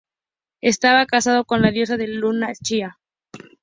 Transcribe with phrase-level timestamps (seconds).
[0.61, 2.97] Estaba casado con la diosa de la Luna Chía.